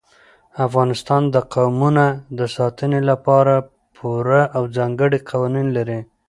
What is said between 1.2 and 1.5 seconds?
د